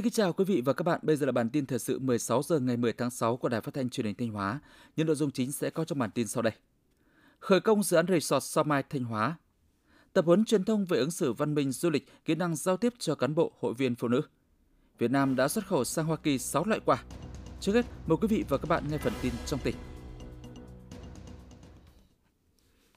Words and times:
Xin 0.00 0.04
kính 0.04 0.12
chào 0.12 0.32
quý 0.32 0.44
vị 0.44 0.62
và 0.64 0.72
các 0.72 0.82
bạn. 0.82 1.00
Bây 1.02 1.16
giờ 1.16 1.26
là 1.26 1.32
bản 1.32 1.50
tin 1.50 1.66
thời 1.66 1.78
sự 1.78 1.98
16 1.98 2.42
giờ 2.42 2.58
ngày 2.60 2.76
10 2.76 2.92
tháng 2.92 3.10
6 3.10 3.36
của 3.36 3.48
Đài 3.48 3.60
Phát 3.60 3.74
thanh 3.74 3.90
Truyền 3.90 4.06
hình 4.06 4.14
Thanh 4.14 4.28
Hóa. 4.28 4.60
Những 4.96 5.06
nội 5.06 5.16
dung 5.16 5.30
chính 5.30 5.52
sẽ 5.52 5.70
có 5.70 5.84
trong 5.84 5.98
bản 5.98 6.10
tin 6.10 6.26
sau 6.26 6.42
đây. 6.42 6.52
Khởi 7.38 7.60
công 7.60 7.82
dự 7.82 7.96
án 7.96 8.06
resort 8.08 8.44
Sao 8.44 8.64
Mai 8.64 8.82
Thanh 8.90 9.04
Hóa. 9.04 9.36
Tập 10.12 10.24
huấn 10.24 10.44
truyền 10.44 10.64
thông 10.64 10.84
về 10.84 10.98
ứng 10.98 11.10
xử 11.10 11.32
văn 11.32 11.54
minh 11.54 11.72
du 11.72 11.90
lịch, 11.90 12.24
kỹ 12.24 12.34
năng 12.34 12.56
giao 12.56 12.76
tiếp 12.76 12.94
cho 12.98 13.14
cán 13.14 13.34
bộ, 13.34 13.52
hội 13.60 13.74
viên 13.74 13.94
phụ 13.94 14.08
nữ. 14.08 14.20
Việt 14.98 15.10
Nam 15.10 15.36
đã 15.36 15.48
xuất 15.48 15.66
khẩu 15.66 15.84
sang 15.84 16.06
Hoa 16.06 16.16
Kỳ 16.16 16.38
6 16.38 16.64
loại 16.64 16.80
quả. 16.84 17.04
Trước 17.60 17.72
hết, 17.72 17.86
mời 18.06 18.16
quý 18.20 18.28
vị 18.28 18.44
và 18.48 18.58
các 18.58 18.68
bạn 18.68 18.84
nghe 18.90 18.98
phần 18.98 19.12
tin 19.22 19.32
trong 19.46 19.60
tỉnh. 19.64 19.76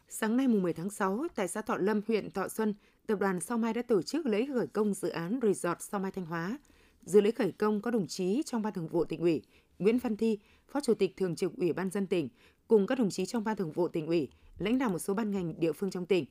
Sáng 0.10 0.38
nay 0.38 0.48
mùng 0.48 0.62
10 0.62 0.74
tháng 0.74 0.90
6, 0.90 1.28
tại 1.36 1.48
xã 1.48 1.62
Thọ 1.62 1.78
Lâm, 1.78 2.02
huyện 2.08 2.32
Thọ 2.32 2.48
Xuân, 2.48 2.74
tập 3.08 3.20
đoàn 3.20 3.40
Sao 3.40 3.58
Mai 3.58 3.74
đã 3.74 3.82
tổ 3.82 4.02
chức 4.02 4.26
lễ 4.26 4.46
khởi 4.54 4.68
công 4.68 4.94
dự 4.94 5.10
án 5.10 5.40
Resort 5.42 5.80
Sao 5.80 6.00
Mai 6.00 6.12
Thanh 6.12 6.26
Hóa. 6.26 6.58
Dự 7.06 7.22
lễ 7.22 7.32
khởi 7.32 7.52
công 7.52 7.82
có 7.82 7.92
đồng 7.92 8.08
chí 8.08 8.44
trong 8.46 8.62
ban 8.62 8.74
thường 8.74 8.88
vụ 8.88 9.04
tỉnh 9.04 9.20
ủy, 9.20 9.42
Nguyễn 9.80 9.98
Văn 9.98 10.18
Thi, 10.18 10.38
Phó 10.68 10.80
Chủ 10.82 10.94
tịch 10.94 11.18
Thường 11.18 11.36
trực 11.36 11.58
Ủy 11.58 11.74
ban 11.74 11.90
dân 11.90 12.08
tỉnh, 12.08 12.30
cùng 12.68 12.88
các 12.88 13.00
đồng 13.00 13.10
chí 13.10 13.26
trong 13.26 13.44
ban 13.44 13.56
thường 13.56 13.72
vụ 13.72 13.88
tỉnh 13.88 14.08
ủy, 14.08 14.30
lãnh 14.58 14.78
đạo 14.78 14.90
một 14.90 15.00
số 15.00 15.14
ban 15.14 15.32
ngành 15.32 15.60
địa 15.60 15.72
phương 15.72 15.92
trong 15.92 16.06
tỉnh. 16.06 16.26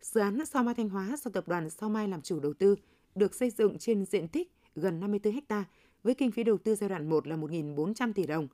Dự 0.00 0.20
án 0.20 0.46
Sao 0.46 0.62
Mai 0.62 0.74
Thanh 0.74 0.88
Hóa 0.88 1.16
do 1.24 1.30
tập 1.30 1.48
đoàn 1.48 1.70
Sao 1.70 1.88
Mai 1.88 2.08
làm 2.08 2.22
chủ 2.22 2.40
đầu 2.40 2.52
tư, 2.52 2.76
được 3.14 3.34
xây 3.34 3.50
dựng 3.50 3.78
trên 3.78 4.04
diện 4.04 4.28
tích 4.28 4.52
gần 4.74 5.00
54 5.00 5.34
ha 5.48 5.64
với 6.02 6.14
kinh 6.14 6.30
phí 6.30 6.44
đầu 6.44 6.58
tư 6.58 6.74
giai 6.74 6.88
đoạn 6.88 7.08
1 7.08 7.26
là 7.26 7.36
1.400 7.36 8.12
tỷ 8.12 8.26
đồng. 8.26 8.48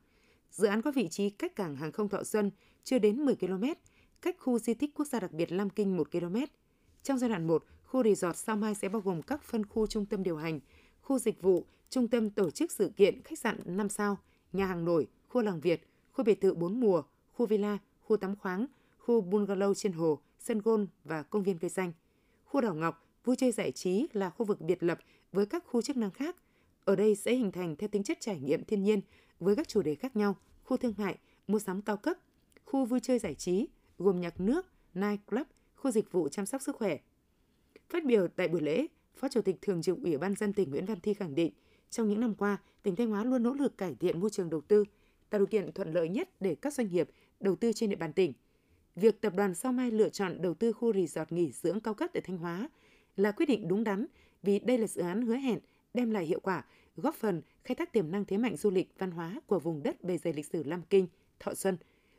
Dự 0.50 0.66
án 0.66 0.82
có 0.82 0.92
vị 0.92 1.08
trí 1.08 1.30
cách 1.30 1.56
cảng 1.56 1.76
hàng 1.76 1.92
không 1.92 2.08
Thọ 2.08 2.24
Xuân 2.24 2.50
chưa 2.84 2.98
đến 2.98 3.24
10 3.24 3.36
km, 3.36 3.64
cách 4.22 4.36
khu 4.38 4.58
di 4.58 4.74
tích 4.74 4.94
quốc 4.94 5.04
gia 5.04 5.20
đặc 5.20 5.32
biệt 5.32 5.52
Lam 5.52 5.70
Kinh 5.70 5.96
1 5.96 6.10
km. 6.10 6.36
Trong 7.02 7.18
giai 7.18 7.30
đoạn 7.30 7.46
1, 7.46 7.64
khu 7.84 8.02
resort 8.02 8.36
Sao 8.36 8.56
Mai 8.56 8.74
sẽ 8.74 8.88
bao 8.88 9.02
gồm 9.02 9.22
các 9.22 9.42
phân 9.42 9.66
khu 9.66 9.86
trung 9.86 10.06
tâm 10.06 10.22
điều 10.22 10.36
hành, 10.36 10.60
khu 11.02 11.18
dịch 11.18 11.42
vụ, 11.42 11.64
trung 11.90 12.08
tâm 12.08 12.30
tổ 12.30 12.50
chức 12.50 12.72
sự 12.72 12.92
kiện, 12.96 13.22
khách 13.22 13.38
sạn 13.38 13.58
5 13.64 13.88
sao, 13.88 14.18
nhà 14.52 14.66
hàng 14.66 14.84
nổi, 14.84 15.06
khu 15.28 15.42
làng 15.42 15.60
Việt, 15.60 15.86
khu 16.12 16.24
biệt 16.24 16.40
thự 16.40 16.54
4 16.54 16.80
mùa, 16.80 17.02
khu 17.32 17.46
villa, 17.46 17.78
khu 18.00 18.16
tắm 18.16 18.36
khoáng, 18.36 18.66
khu 18.98 19.22
bungalow 19.22 19.74
trên 19.74 19.92
hồ, 19.92 20.18
sân 20.38 20.58
golf 20.58 20.86
và 21.04 21.22
công 21.22 21.42
viên 21.42 21.58
cây 21.58 21.70
xanh. 21.70 21.92
Khu 22.44 22.60
đảo 22.60 22.74
Ngọc, 22.74 23.06
vui 23.24 23.36
chơi 23.36 23.52
giải 23.52 23.72
trí 23.72 24.06
là 24.12 24.30
khu 24.30 24.46
vực 24.46 24.60
biệt 24.60 24.82
lập 24.82 24.98
với 25.32 25.46
các 25.46 25.64
khu 25.66 25.82
chức 25.82 25.96
năng 25.96 26.10
khác. 26.10 26.36
Ở 26.84 26.96
đây 26.96 27.14
sẽ 27.14 27.34
hình 27.34 27.52
thành 27.52 27.76
theo 27.76 27.88
tính 27.88 28.02
chất 28.02 28.18
trải 28.20 28.40
nghiệm 28.40 28.64
thiên 28.64 28.82
nhiên 28.82 29.00
với 29.40 29.56
các 29.56 29.68
chủ 29.68 29.82
đề 29.82 29.94
khác 29.94 30.16
nhau, 30.16 30.36
khu 30.64 30.76
thương 30.76 30.94
mại, 30.96 31.18
mua 31.48 31.58
sắm 31.58 31.82
cao 31.82 31.96
cấp, 31.96 32.16
khu 32.64 32.84
vui 32.84 33.00
chơi 33.00 33.18
giải 33.18 33.34
trí 33.34 33.68
gồm 33.98 34.20
nhạc 34.20 34.40
nước, 34.40 34.66
night 34.94 35.20
club, 35.26 35.46
khu 35.76 35.90
dịch 35.90 36.12
vụ 36.12 36.28
chăm 36.28 36.46
sóc 36.46 36.62
sức 36.62 36.76
khỏe. 36.76 36.98
Phát 37.88 38.04
biểu 38.04 38.28
tại 38.28 38.48
buổi 38.48 38.60
lễ, 38.60 38.86
Phó 39.16 39.28
Chủ 39.28 39.42
tịch 39.42 39.56
Thường 39.62 39.82
trực 39.82 40.02
Ủy 40.02 40.18
ban 40.18 40.34
dân 40.34 40.52
tỉnh 40.52 40.70
Nguyễn 40.70 40.86
Văn 40.86 41.00
Thi 41.00 41.14
khẳng 41.14 41.34
định, 41.34 41.52
trong 41.90 42.08
những 42.08 42.20
năm 42.20 42.34
qua, 42.34 42.58
tỉnh 42.82 42.96
Thanh 42.96 43.10
Hóa 43.10 43.24
luôn 43.24 43.42
nỗ 43.42 43.52
lực 43.52 43.78
cải 43.78 43.94
thiện 43.94 44.20
môi 44.20 44.30
trường 44.30 44.50
đầu 44.50 44.60
tư, 44.60 44.84
tạo 45.30 45.38
điều 45.38 45.46
kiện 45.46 45.72
thuận 45.72 45.92
lợi 45.92 46.08
nhất 46.08 46.28
để 46.40 46.54
các 46.54 46.74
doanh 46.74 46.88
nghiệp 46.88 47.08
đầu 47.40 47.56
tư 47.56 47.72
trên 47.72 47.90
địa 47.90 47.96
bàn 47.96 48.12
tỉnh. 48.12 48.32
Việc 48.96 49.20
tập 49.20 49.32
đoàn 49.36 49.54
Sao 49.54 49.72
Mai 49.72 49.90
lựa 49.90 50.08
chọn 50.08 50.42
đầu 50.42 50.54
tư 50.54 50.72
khu 50.72 50.92
resort 50.92 51.32
nghỉ 51.32 51.52
dưỡng 51.52 51.80
cao 51.80 51.94
cấp 51.94 52.10
tại 52.12 52.20
Thanh 52.20 52.38
Hóa 52.38 52.68
là 53.16 53.32
quyết 53.32 53.46
định 53.46 53.68
đúng 53.68 53.84
đắn 53.84 54.06
vì 54.42 54.58
đây 54.58 54.78
là 54.78 54.86
dự 54.86 55.02
án 55.02 55.22
hứa 55.22 55.36
hẹn 55.36 55.58
đem 55.94 56.10
lại 56.10 56.26
hiệu 56.26 56.40
quả, 56.40 56.64
góp 56.96 57.14
phần 57.14 57.42
khai 57.64 57.74
thác 57.74 57.92
tiềm 57.92 58.10
năng 58.10 58.24
thế 58.24 58.38
mạnh 58.38 58.56
du 58.56 58.70
lịch 58.70 58.92
văn 58.98 59.10
hóa 59.10 59.40
của 59.46 59.58
vùng 59.58 59.82
đất 59.82 60.04
bề 60.04 60.18
dày 60.18 60.32
lịch 60.32 60.46
sử 60.46 60.62
Lam 60.62 60.82
Kinh, 60.90 61.06
Thọ 61.40 61.54
Xuân. 61.54 61.76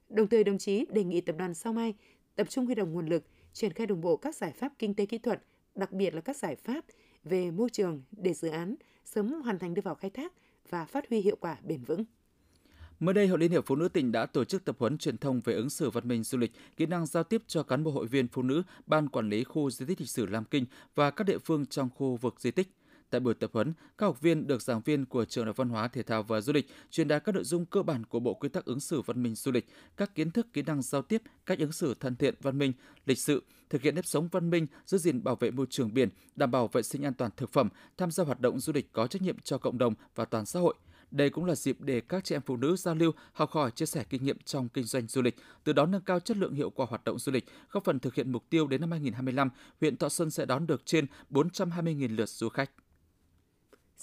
Đồng 0.09 0.27
thời 0.27 0.43
đồng 0.43 0.57
chí 0.57 0.85
đề 0.89 1.03
nghị 1.03 1.21
tập 1.21 1.35
đoàn 1.37 1.53
Sao 1.53 1.73
Mai 1.73 1.95
tập 2.35 2.49
trung 2.49 2.65
huy 2.65 2.75
động 2.75 2.93
nguồn 2.93 3.07
lực, 3.07 3.23
triển 3.53 3.73
khai 3.73 3.87
đồng 3.87 4.01
bộ 4.01 4.17
các 4.17 4.35
giải 4.35 4.51
pháp 4.51 4.73
kinh 4.79 4.93
tế 4.93 5.05
kỹ 5.05 5.17
thuật, 5.17 5.43
đặc 5.75 5.91
biệt 5.91 6.15
là 6.15 6.21
các 6.21 6.37
giải 6.37 6.55
pháp 6.55 6.85
về 7.23 7.51
môi 7.51 7.69
trường 7.69 8.01
để 8.11 8.33
dự 8.33 8.47
án 8.47 8.75
sớm 9.05 9.33
hoàn 9.33 9.59
thành 9.59 9.73
đưa 9.73 9.81
vào 9.81 9.95
khai 9.95 10.09
thác 10.09 10.33
và 10.69 10.85
phát 10.85 11.09
huy 11.09 11.19
hiệu 11.19 11.35
quả 11.39 11.57
bền 11.63 11.83
vững. 11.83 12.03
Mới 12.99 13.13
đây, 13.13 13.27
Hội 13.27 13.39
Liên 13.39 13.51
hiệp 13.51 13.65
Phụ 13.65 13.75
nữ 13.75 13.89
tỉnh 13.89 14.11
đã 14.11 14.25
tổ 14.25 14.45
chức 14.45 14.65
tập 14.65 14.75
huấn 14.79 14.97
truyền 14.97 15.17
thông 15.17 15.41
về 15.41 15.53
ứng 15.53 15.69
xử 15.69 15.89
văn 15.89 16.07
minh 16.07 16.23
du 16.23 16.37
lịch, 16.37 16.51
kỹ 16.77 16.85
năng 16.85 17.05
giao 17.05 17.23
tiếp 17.23 17.43
cho 17.47 17.63
cán 17.63 17.83
bộ 17.83 17.91
hội 17.91 18.07
viên 18.07 18.27
phụ 18.27 18.41
nữ, 18.41 18.63
ban 18.85 19.09
quản 19.09 19.29
lý 19.29 19.43
khu 19.43 19.69
di 19.69 19.85
tích 19.85 20.01
lịch 20.01 20.09
sử 20.09 20.25
Lam 20.25 20.43
Kinh 20.45 20.65
và 20.95 21.11
các 21.11 21.23
địa 21.23 21.37
phương 21.37 21.65
trong 21.65 21.89
khu 21.95 22.15
vực 22.15 22.35
di 22.39 22.51
tích. 22.51 22.67
Tại 23.13 23.19
buổi 23.19 23.33
tập 23.33 23.49
huấn, 23.53 23.73
các 23.97 24.05
học 24.05 24.21
viên 24.21 24.47
được 24.47 24.61
giảng 24.61 24.81
viên 24.81 25.05
của 25.05 25.25
trường 25.25 25.45
đại 25.45 25.53
văn 25.57 25.69
hóa 25.69 25.87
thể 25.87 26.03
thao 26.03 26.23
và 26.23 26.41
du 26.41 26.53
lịch 26.53 26.67
truyền 26.91 27.07
đạt 27.07 27.23
các 27.23 27.35
nội 27.35 27.43
dung 27.43 27.65
cơ 27.65 27.83
bản 27.83 28.05
của 28.05 28.19
bộ 28.19 28.33
quy 28.33 28.49
tắc 28.49 28.65
ứng 28.65 28.79
xử 28.79 29.01
văn 29.01 29.23
minh 29.23 29.35
du 29.35 29.51
lịch, 29.51 29.67
các 29.97 30.15
kiến 30.15 30.31
thức 30.31 30.47
kỹ 30.53 30.61
năng 30.61 30.81
giao 30.81 31.01
tiếp, 31.01 31.21
cách 31.45 31.59
ứng 31.59 31.71
xử 31.71 31.93
thân 31.99 32.15
thiện 32.15 32.35
văn 32.41 32.57
minh, 32.57 32.73
lịch 33.05 33.19
sự, 33.19 33.43
thực 33.69 33.81
hiện 33.81 33.95
nếp 33.95 34.05
sống 34.05 34.27
văn 34.31 34.49
minh, 34.49 34.67
giữ 34.85 34.97
gìn 34.97 35.23
bảo 35.23 35.35
vệ 35.35 35.51
môi 35.51 35.65
trường 35.69 35.93
biển, 35.93 36.09
đảm 36.35 36.51
bảo 36.51 36.67
vệ 36.67 36.83
sinh 36.83 37.05
an 37.05 37.13
toàn 37.13 37.31
thực 37.37 37.51
phẩm, 37.51 37.69
tham 37.97 38.11
gia 38.11 38.23
hoạt 38.23 38.39
động 38.39 38.59
du 38.59 38.73
lịch 38.73 38.93
có 38.93 39.07
trách 39.07 39.21
nhiệm 39.21 39.39
cho 39.39 39.57
cộng 39.57 39.77
đồng 39.77 39.93
và 40.15 40.25
toàn 40.25 40.45
xã 40.45 40.59
hội. 40.59 40.75
Đây 41.11 41.29
cũng 41.29 41.45
là 41.45 41.55
dịp 41.55 41.77
để 41.79 42.01
các 42.01 42.23
chị 42.23 42.35
em 42.35 42.41
phụ 42.45 42.57
nữ 42.57 42.75
giao 42.75 42.95
lưu, 42.95 43.11
học 43.33 43.51
hỏi, 43.51 43.71
chia 43.71 43.85
sẻ 43.85 44.03
kinh 44.09 44.23
nghiệm 44.23 44.37
trong 44.45 44.69
kinh 44.69 44.83
doanh 44.83 45.07
du 45.07 45.21
lịch, 45.21 45.35
từ 45.63 45.73
đó 45.73 45.85
nâng 45.85 46.01
cao 46.01 46.19
chất 46.19 46.37
lượng 46.37 46.53
hiệu 46.53 46.69
quả 46.69 46.85
hoạt 46.89 47.03
động 47.03 47.19
du 47.19 47.31
lịch, 47.31 47.45
góp 47.71 47.83
phần 47.83 47.99
thực 47.99 48.15
hiện 48.15 48.31
mục 48.31 48.49
tiêu 48.49 48.67
đến 48.67 48.81
năm 48.81 48.91
2025, 48.91 49.49
huyện 49.81 49.97
Thọ 49.97 50.09
Xuân 50.09 50.31
sẽ 50.31 50.45
đón 50.45 50.67
được 50.67 50.85
trên 50.85 51.05
420.000 51.29 52.15
lượt 52.15 52.29
du 52.29 52.49
khách. 52.49 52.71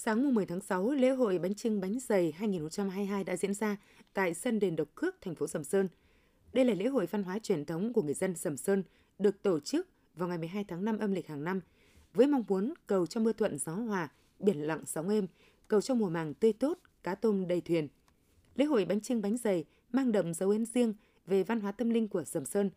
Sáng 0.03 0.23
mùng 0.23 0.33
10 0.33 0.45
tháng 0.45 0.61
6, 0.61 0.91
lễ 0.91 1.09
hội 1.09 1.39
bánh 1.39 1.53
trưng 1.53 1.81
bánh 1.81 1.99
dày 1.99 2.31
2022 2.31 3.23
đã 3.23 3.35
diễn 3.35 3.53
ra 3.53 3.77
tại 4.13 4.33
sân 4.33 4.59
đền 4.59 4.75
Độc 4.75 4.87
Cước, 4.95 5.21
thành 5.21 5.35
phố 5.35 5.47
Sầm 5.47 5.63
Sơn. 5.63 5.87
Đây 6.53 6.65
là 6.65 6.73
lễ 6.73 6.85
hội 6.85 7.05
văn 7.05 7.23
hóa 7.23 7.39
truyền 7.39 7.65
thống 7.65 7.93
của 7.93 8.01
người 8.01 8.13
dân 8.13 8.35
Sầm 8.35 8.57
Sơn, 8.57 8.83
được 9.19 9.41
tổ 9.41 9.59
chức 9.59 9.87
vào 10.15 10.29
ngày 10.29 10.37
12 10.37 10.63
tháng 10.63 10.85
5 10.85 10.97
âm 10.99 11.11
lịch 11.11 11.27
hàng 11.27 11.43
năm, 11.43 11.61
với 12.13 12.27
mong 12.27 12.43
muốn 12.47 12.73
cầu 12.87 13.07
cho 13.07 13.21
mưa 13.21 13.33
thuận 13.33 13.57
gió 13.57 13.71
hòa, 13.71 14.09
biển 14.39 14.57
lặng 14.57 14.83
sóng 14.85 15.09
êm, 15.09 15.27
cầu 15.67 15.81
cho 15.81 15.93
mùa 15.95 16.09
màng 16.09 16.33
tươi 16.33 16.53
tốt, 16.53 16.79
cá 17.03 17.15
tôm 17.15 17.47
đầy 17.47 17.61
thuyền. 17.61 17.87
Lễ 18.55 18.65
hội 18.65 18.85
bánh 18.85 19.01
trưng 19.01 19.21
bánh 19.21 19.37
dày 19.37 19.65
mang 19.91 20.11
đậm 20.11 20.33
dấu 20.33 20.49
ấn 20.49 20.65
riêng 20.65 20.93
về 21.25 21.43
văn 21.43 21.59
hóa 21.59 21.71
tâm 21.71 21.89
linh 21.89 22.07
của 22.07 22.23
Sầm 22.23 22.45
Sơn, 22.45 22.69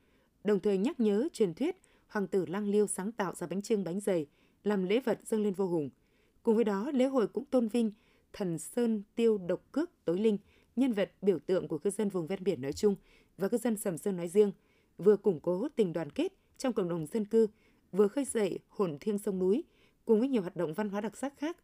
đồng 0.45 0.61
thời 0.61 0.79
nhắc 0.79 1.01
nhớ 1.01 1.29
truyền 1.33 1.55
thuyết 1.55 1.77
hoàng 2.09 2.27
tử 2.27 2.47
Lang 2.47 2.69
Liêu 2.69 2.87
sáng 2.87 3.13
tạo 3.13 3.35
ra 3.35 3.47
bánh 3.47 3.63
trưng 3.63 3.85
bánh 3.85 4.01
dày 4.01 4.27
làm 4.65 4.85
lễ 4.85 5.01
vật 5.01 5.21
dâng 5.25 5.43
lên 5.43 5.55
vô 5.55 5.67
hùng– 5.67 5.91
Cùng 6.45 6.55
với 6.55 6.65
đó, 6.65 6.91
lễ 6.95 7.05
hội 7.05 7.27
cũng 7.27 7.45
tôn 7.45 7.69
vinh 7.69 7.93
thần 8.33 8.59
Sơn 8.59 9.03
Tiêu 9.15 9.39
Độc 9.39 9.73
Cước 9.73 9.91
Tối 10.05 10.19
Linh, 10.19 10.39
nhân 10.77 10.93
vật 10.93 11.13
biểu 11.23 11.39
tượng 11.39 11.69
của 11.69 11.79
cư 11.79 11.91
dân 11.91 12.09
vùng 12.09 12.27
ven 12.27 12.45
biển 12.45 12.63
nói 12.63 12.73
chung 12.73 12.97
và 13.39 13.49
cư 13.49 13.59
dân 13.59 13.77
Sầm 13.77 13.99
Sơn 13.99 14.17
nói 14.17 14.29
riêng, 14.29 14.53
vừa 14.99 15.17
củng 15.17 15.41
cố 15.41 15.69
tình 15.77 15.93
đoàn 15.93 16.11
kết 16.11 16.33
trong 16.59 16.73
cộng 16.73 16.89
đồng 16.89 17.07
dân 17.07 17.25
cư, 17.25 17.47
vừa 17.93 18.09
khơi 18.09 18.25
dậy 18.25 18.59
hồn 18.69 18.99
thiêng 19.01 19.19
sông 19.19 19.39
núi, 19.39 19.65
cùng 20.05 20.19
với 20.19 20.29
nhiều 20.29 20.43
hoạt 20.43 20.57
động 20.57 20.75
văn 20.75 20.89
hóa 20.89 21.01
đặc 21.01 21.17
sắc 21.17 21.39
khác. 21.39 21.57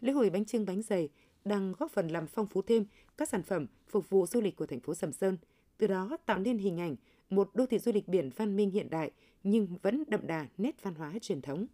Lễ 0.00 0.12
hội 0.12 0.30
bánh 0.30 0.44
trưng 0.44 0.66
bánh 0.66 0.82
dày 0.82 1.08
đang 1.44 1.72
góp 1.78 1.90
phần 1.90 2.08
làm 2.08 2.26
phong 2.26 2.46
phú 2.46 2.62
thêm 2.62 2.84
các 3.16 3.28
sản 3.28 3.42
phẩm 3.42 3.66
phục 3.88 4.10
vụ 4.10 4.26
du 4.26 4.40
lịch 4.40 4.56
của 4.56 4.66
thành 4.66 4.80
phố 4.80 4.94
Sầm 4.94 5.12
Sơn, 5.12 5.38
từ 5.78 5.86
đó 5.86 6.16
tạo 6.26 6.38
nên 6.38 6.58
hình 6.58 6.80
ảnh 6.80 6.96
một 7.30 7.50
đô 7.54 7.66
thị 7.66 7.78
du 7.78 7.92
lịch 7.92 8.08
biển 8.08 8.30
văn 8.36 8.56
minh 8.56 8.70
hiện 8.70 8.90
đại 8.90 9.10
nhưng 9.42 9.68
vẫn 9.82 10.04
đậm 10.08 10.26
đà 10.26 10.46
nét 10.58 10.82
văn 10.82 10.94
hóa 10.94 11.12
truyền 11.20 11.42
thống. 11.42 11.66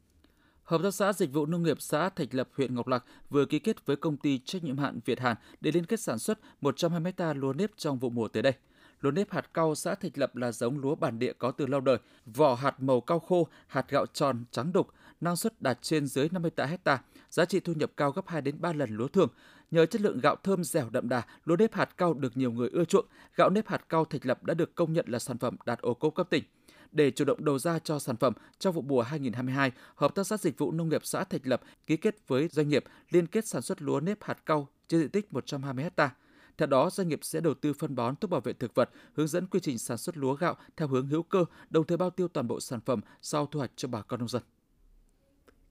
Hợp 0.64 0.80
tác 0.82 0.94
xã 0.94 1.12
Dịch 1.12 1.32
vụ 1.32 1.46
Nông 1.46 1.62
nghiệp 1.62 1.80
xã 1.80 2.08
Thạch 2.08 2.34
Lập, 2.34 2.48
huyện 2.56 2.74
Ngọc 2.74 2.88
Lặc 2.88 3.04
vừa 3.30 3.44
ký 3.44 3.58
kết 3.58 3.86
với 3.86 3.96
công 3.96 4.16
ty 4.16 4.38
trách 4.38 4.64
nhiệm 4.64 4.78
hạn 4.78 5.00
Việt 5.04 5.20
Hàn 5.20 5.36
để 5.60 5.70
liên 5.72 5.86
kết 5.86 6.00
sản 6.00 6.18
xuất 6.18 6.38
120 6.60 7.12
ha 7.18 7.32
lúa 7.32 7.52
nếp 7.52 7.70
trong 7.76 7.98
vụ 7.98 8.10
mùa 8.10 8.28
tới 8.28 8.42
đây. 8.42 8.52
Lúa 9.00 9.10
nếp 9.10 9.30
hạt 9.30 9.54
cau 9.54 9.74
xã 9.74 9.94
Thạch 9.94 10.18
Lập 10.18 10.36
là 10.36 10.52
giống 10.52 10.78
lúa 10.78 10.94
bản 10.94 11.18
địa 11.18 11.32
có 11.32 11.50
từ 11.50 11.66
lâu 11.66 11.80
đời, 11.80 11.98
vỏ 12.26 12.54
hạt 12.54 12.80
màu 12.80 13.00
cao 13.00 13.18
khô, 13.18 13.48
hạt 13.66 13.88
gạo 13.88 14.06
tròn, 14.06 14.44
trắng 14.50 14.72
đục, 14.72 14.88
năng 15.20 15.36
suất 15.36 15.62
đạt 15.62 15.78
trên 15.82 16.06
dưới 16.06 16.28
50 16.32 16.50
tạ 16.50 16.66
hecta, 16.66 17.02
giá 17.30 17.44
trị 17.44 17.60
thu 17.60 17.72
nhập 17.72 17.90
cao 17.96 18.10
gấp 18.10 18.28
2 18.28 18.42
đến 18.42 18.60
3 18.60 18.72
lần 18.72 18.96
lúa 18.96 19.08
thường. 19.08 19.28
Nhờ 19.70 19.86
chất 19.86 20.00
lượng 20.00 20.20
gạo 20.20 20.36
thơm 20.36 20.64
dẻo 20.64 20.90
đậm 20.90 21.08
đà, 21.08 21.22
lúa 21.44 21.56
nếp 21.56 21.74
hạt 21.74 21.96
cau 21.96 22.14
được 22.14 22.36
nhiều 22.36 22.52
người 22.52 22.68
ưa 22.68 22.84
chuộng. 22.84 23.06
Gạo 23.36 23.50
nếp 23.50 23.68
hạt 23.68 23.88
cau 23.88 24.04
Thạch 24.04 24.26
Lập 24.26 24.44
đã 24.44 24.54
được 24.54 24.74
công 24.74 24.92
nhận 24.92 25.04
là 25.08 25.18
sản 25.18 25.38
phẩm 25.38 25.56
đạt 25.66 25.80
ô 25.80 25.94
cốp 25.94 26.14
cấp 26.14 26.26
tỉnh. 26.30 26.44
Để 26.92 27.10
chủ 27.10 27.24
động 27.24 27.44
đầu 27.44 27.58
ra 27.58 27.78
cho 27.78 27.98
sản 27.98 28.16
phẩm 28.16 28.32
trong 28.58 28.74
vụ 28.74 28.82
mùa 28.82 29.02
2022, 29.02 29.72
Hợp 29.94 30.14
tác 30.14 30.26
xã 30.26 30.36
Dịch 30.36 30.58
vụ 30.58 30.72
Nông 30.72 30.88
nghiệp 30.88 31.00
xã 31.04 31.24
Thạch 31.24 31.46
Lập 31.46 31.60
ký 31.86 31.96
kết 31.96 32.28
với 32.28 32.48
doanh 32.48 32.68
nghiệp 32.68 32.84
liên 33.10 33.26
kết 33.26 33.46
sản 33.46 33.62
xuất 33.62 33.82
lúa 33.82 34.00
nếp 34.00 34.22
hạt 34.22 34.46
cau 34.46 34.68
trên 34.88 35.00
diện 35.00 35.10
tích 35.10 35.32
120 35.32 35.84
ha. 35.96 36.10
Theo 36.58 36.66
đó, 36.66 36.90
doanh 36.90 37.08
nghiệp 37.08 37.20
sẽ 37.22 37.40
đầu 37.40 37.54
tư 37.54 37.72
phân 37.72 37.94
bón 37.94 38.16
thuốc 38.16 38.30
bảo 38.30 38.40
vệ 38.40 38.52
thực 38.52 38.74
vật, 38.74 38.90
hướng 39.14 39.28
dẫn 39.28 39.46
quy 39.46 39.60
trình 39.60 39.78
sản 39.78 39.98
xuất 39.98 40.16
lúa 40.16 40.34
gạo 40.34 40.56
theo 40.76 40.88
hướng 40.88 41.06
hữu 41.06 41.22
cơ, 41.22 41.44
đồng 41.70 41.86
thời 41.86 41.96
bao 41.96 42.10
tiêu 42.10 42.28
toàn 42.28 42.48
bộ 42.48 42.60
sản 42.60 42.80
phẩm 42.80 43.00
sau 43.22 43.46
thu 43.46 43.58
hoạch 43.58 43.70
cho 43.76 43.88
bà 43.88 44.02
con 44.02 44.20
nông 44.20 44.28
dân. 44.28 44.42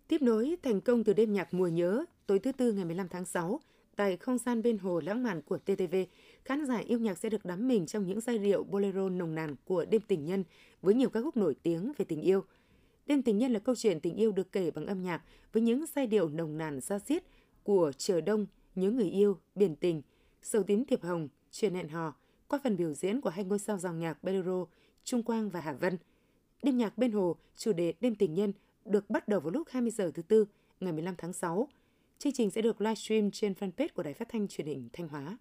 Tiếp 0.07 0.21
nối 0.21 0.56
thành 0.63 0.81
công 0.81 1.03
từ 1.03 1.13
đêm 1.13 1.33
nhạc 1.33 1.53
mùa 1.53 1.68
nhớ 1.68 2.06
tối 2.27 2.39
thứ 2.39 2.51
tư 2.51 2.73
ngày 2.73 2.85
15 2.85 3.07
tháng 3.09 3.25
6 3.25 3.59
tại 3.95 4.18
không 4.18 4.38
gian 4.38 4.62
bên 4.62 4.77
hồ 4.77 5.00
lãng 5.00 5.23
mạn 5.23 5.41
của 5.41 5.57
TTV, 5.57 5.95
khán 6.46 6.66
giả 6.66 6.78
yêu 6.78 7.00
nhạc 7.00 7.18
sẽ 7.18 7.30
được 7.30 7.46
đắm 7.46 7.68
mình 7.68 7.86
trong 7.86 8.08
những 8.08 8.22
giai 8.22 8.38
điệu 8.38 8.64
bolero 8.64 9.10
nồng 9.10 9.36
nàn 9.36 9.56
của 9.66 9.86
đêm 9.86 10.02
tình 10.02 10.26
nhân 10.26 10.44
với 10.82 10.94
nhiều 10.94 11.10
ca 11.10 11.22
khúc 11.22 11.38
nổi 11.38 11.56
tiếng 11.64 11.92
về 11.98 12.06
tình 12.06 12.22
yêu. 12.22 12.44
Đêm 13.06 13.22
tình 13.22 13.38
nhân 13.38 13.54
là 13.54 13.60
câu 13.60 13.76
chuyện 13.76 14.00
tình 14.00 14.16
yêu 14.16 14.32
được 14.32 14.52
kể 14.52 14.72
bằng 14.72 14.86
âm 14.86 15.02
nhạc 15.02 15.22
với 15.54 15.64
những 15.64 15.86
giai 15.96 16.08
điệu 16.08 16.30
nồng 16.30 16.58
nàn 16.58 16.82
xa 16.82 17.00
xiết 17.00 17.24
của 17.64 17.92
Chờ 17.98 18.22
Đông, 18.22 18.46
Nhớ 18.76 18.92
Người 18.92 19.10
Yêu, 19.10 19.38
Biển 19.56 19.76
Tình, 19.76 20.02
Sầu 20.42 20.64
Tím 20.64 20.86
Thiệp 20.86 21.04
Hồng, 21.04 21.28
Chuyện 21.52 21.76
Hẹn 21.76 21.90
Hò 21.90 22.14
qua 22.48 22.60
phần 22.64 22.78
biểu 22.78 22.94
diễn 22.94 23.22
của 23.22 23.30
hai 23.30 23.46
ngôi 23.46 23.60
sao 23.60 23.78
dòng 23.78 24.00
nhạc 24.00 24.24
bolero 24.24 24.66
Trung 25.04 25.24
Quang 25.24 25.50
và 25.50 25.62
Hà 25.62 25.74
Vân. 25.74 25.98
Đêm 26.64 26.78
nhạc 26.78 26.98
bên 26.98 27.12
hồ, 27.12 27.36
chủ 27.56 27.74
đề 27.74 27.94
Đêm 28.02 28.16
tình 28.16 28.34
nhân 28.34 28.54
được 28.86 29.10
bắt 29.10 29.28
đầu 29.28 29.40
vào 29.40 29.52
lúc 29.52 29.68
20 29.70 29.92
giờ 29.92 30.12
thứ 30.14 30.22
tư 30.22 30.46
ngày 30.80 30.94
15 30.94 31.16
tháng 31.18 31.34
6 31.34 31.68
Chương 32.22 32.34
trình 32.34 32.52
sẽ 32.52 32.62
được 32.62 32.82
livestream 32.82 33.32
trên 33.32 33.54
fanpage 33.54 33.88
của 33.96 34.04
Đài 34.04 34.14
Phát 34.14 34.30
thanh 34.30 34.48
Truyền 34.48 34.68
hình 34.68 34.90
Thanh 34.94 35.08
Hóa. 35.08 35.38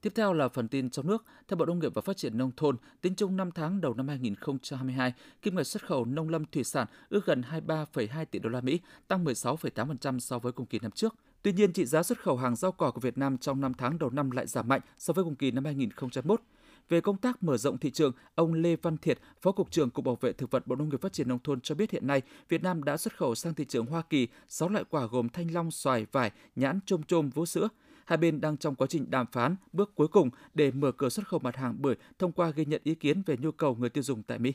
Tiếp 0.00 0.12
theo 0.14 0.32
là 0.32 0.48
phần 0.48 0.68
tin 0.68 0.90
trong 0.90 1.06
nước. 1.06 1.24
Theo 1.48 1.56
Bộ 1.56 1.66
Nông 1.66 1.78
nghiệp 1.78 1.94
và 1.94 2.02
Phát 2.02 2.16
triển 2.16 2.38
Nông 2.38 2.50
thôn, 2.56 2.76
tính 3.00 3.14
chung 3.14 3.36
5 3.36 3.50
tháng 3.50 3.80
đầu 3.80 3.94
năm 3.94 4.08
2022, 4.08 5.12
kim 5.42 5.56
ngạch 5.56 5.66
xuất 5.66 5.86
khẩu 5.86 6.04
nông 6.04 6.28
lâm 6.28 6.44
thủy 6.44 6.64
sản 6.64 6.86
ước 7.08 7.26
gần 7.26 7.42
23,2 7.52 8.24
tỷ 8.24 8.38
đô 8.38 8.48
la 8.48 8.60
Mỹ, 8.60 8.80
tăng 9.08 9.24
16,8% 9.24 10.18
so 10.18 10.38
với 10.38 10.52
cùng 10.52 10.66
kỳ 10.66 10.78
năm 10.78 10.90
trước. 10.90 11.14
Tuy 11.42 11.52
nhiên, 11.52 11.72
trị 11.72 11.84
giá 11.84 12.02
xuất 12.02 12.20
khẩu 12.20 12.36
hàng 12.36 12.56
rau 12.56 12.72
cỏ 12.72 12.90
của 12.90 13.00
Việt 13.00 13.18
Nam 13.18 13.38
trong 13.38 13.60
5 13.60 13.74
tháng 13.74 13.98
đầu 13.98 14.10
năm 14.10 14.30
lại 14.30 14.46
giảm 14.46 14.68
mạnh 14.68 14.80
so 14.98 15.12
với 15.12 15.24
cùng 15.24 15.34
kỳ 15.34 15.50
năm 15.50 15.64
2021. 15.64 16.40
Về 16.88 17.00
công 17.00 17.16
tác 17.16 17.42
mở 17.42 17.56
rộng 17.56 17.78
thị 17.78 17.90
trường, 17.90 18.12
ông 18.34 18.54
Lê 18.54 18.76
Văn 18.76 18.96
Thiệt, 18.96 19.18
Phó 19.40 19.52
Cục 19.52 19.70
trưởng 19.70 19.90
Cục 19.90 20.04
Bảo 20.04 20.18
vệ 20.20 20.32
Thực 20.32 20.50
vật 20.50 20.66
Bộ 20.66 20.76
Nông 20.76 20.88
nghiệp 20.88 21.00
Phát 21.00 21.12
triển 21.12 21.28
Nông 21.28 21.38
thôn 21.44 21.60
cho 21.60 21.74
biết 21.74 21.90
hiện 21.90 22.06
nay 22.06 22.22
Việt 22.48 22.62
Nam 22.62 22.84
đã 22.84 22.96
xuất 22.96 23.16
khẩu 23.16 23.34
sang 23.34 23.54
thị 23.54 23.64
trường 23.64 23.86
Hoa 23.86 24.02
Kỳ 24.02 24.28
6 24.48 24.68
loại 24.68 24.84
quả 24.90 25.06
gồm 25.06 25.28
thanh 25.28 25.54
long, 25.54 25.70
xoài, 25.70 26.06
vải, 26.12 26.30
nhãn, 26.56 26.80
trôm 26.86 27.02
trôm, 27.02 27.30
vú 27.30 27.46
sữa. 27.46 27.68
Hai 28.10 28.16
bên 28.16 28.40
đang 28.40 28.56
trong 28.56 28.74
quá 28.74 28.86
trình 28.86 29.10
đàm 29.10 29.26
phán 29.32 29.56
bước 29.72 29.94
cuối 29.94 30.08
cùng 30.08 30.30
để 30.54 30.70
mở 30.70 30.92
cửa 30.92 31.08
xuất 31.08 31.28
khẩu 31.28 31.40
mặt 31.40 31.56
hàng 31.56 31.76
bưởi 31.82 31.94
thông 32.18 32.32
qua 32.32 32.50
ghi 32.50 32.64
nhận 32.64 32.80
ý 32.84 32.94
kiến 32.94 33.22
về 33.26 33.36
nhu 33.36 33.50
cầu 33.52 33.74
người 33.74 33.90
tiêu 33.90 34.02
dùng 34.02 34.22
tại 34.22 34.38
Mỹ. 34.38 34.52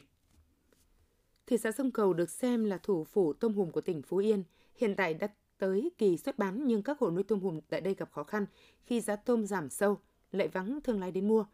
Thị 1.47 1.57
xã 1.57 1.71
Sông 1.71 1.91
Cầu 1.91 2.13
được 2.13 2.29
xem 2.29 2.65
là 2.65 2.77
thủ 2.77 3.03
phủ 3.03 3.33
tôm 3.33 3.53
hùm 3.53 3.71
của 3.71 3.81
tỉnh 3.81 4.01
Phú 4.01 4.17
Yên. 4.17 4.43
Hiện 4.75 4.95
tại 4.95 5.13
đã 5.13 5.27
tới 5.57 5.91
kỳ 5.97 6.17
xuất 6.17 6.37
bán 6.37 6.67
nhưng 6.67 6.83
các 6.83 6.99
hộ 6.99 7.11
nuôi 7.11 7.23
tôm 7.23 7.39
hùm 7.39 7.59
tại 7.69 7.81
đây 7.81 7.95
gặp 7.95 8.11
khó 8.11 8.23
khăn 8.23 8.45
khi 8.85 9.01
giá 9.01 9.15
tôm 9.15 9.45
giảm 9.45 9.69
sâu, 9.69 9.99
lại 10.31 10.47
vắng 10.47 10.79
thương 10.83 10.99
lái 10.99 11.11
đến 11.11 11.27
mua. 11.27 11.45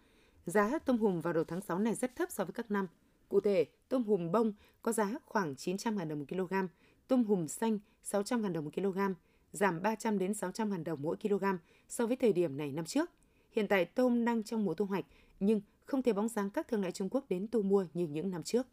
Giá 0.46 0.80
tôm 0.86 0.98
hùm 0.98 1.22
vào 1.22 1.34
đầu 1.34 1.44
tháng 1.44 1.62
6 1.62 1.80
này 1.80 1.96
rất 1.96 2.16
thấp 2.16 2.32
so 2.32 2.46
với 2.46 2.54
các 2.54 2.72
năm. 2.72 2.88
Cụ 3.30 3.40
thể, 3.40 3.66
tôm 3.90 4.04
hùm 4.04 4.32
bông 4.32 4.54
có 4.82 4.92
giá 4.92 5.14
khoảng 5.26 5.54
900.000 5.54 6.08
đồng 6.08 6.20
một 6.20 6.26
kg, 6.30 6.54
tôm 7.08 7.24
hùm 7.24 7.48
xanh 7.48 7.80
600.000 8.04 8.54
đồng 8.54 8.66
một 8.66 8.72
kg, 8.76 9.00
giảm 9.52 9.82
300 9.82 10.20
đến 10.20 10.32
600.000 10.32 10.84
đồng 10.84 11.02
mỗi 11.02 11.18
kg 11.18 11.44
so 11.90 12.06
với 12.06 12.16
thời 12.16 12.34
điểm 12.34 12.58
này 12.58 12.72
năm 12.72 12.86
trước. 12.86 13.10
Hiện 13.52 13.68
tại 13.68 13.86
tôm 13.86 14.26
đang 14.26 14.44
trong 14.44 14.66
mùa 14.66 14.74
thu 14.74 14.86
hoạch 14.86 15.06
nhưng 15.40 15.62
không 15.86 16.02
thể 16.02 16.14
bóng 16.14 16.28
dáng 16.28 16.50
các 16.50 16.68
thương 16.68 16.82
lái 16.82 16.92
Trung 16.92 17.10
Quốc 17.12 17.26
đến 17.30 17.48
thu 17.48 17.62
mua 17.62 17.86
như 17.94 18.08
những 18.08 18.32
năm 18.32 18.44
trước. 18.44 18.68